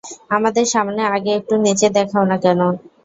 [0.31, 2.59] আমাদের সামনে আগে একটু নেচে দেখাও না কেন?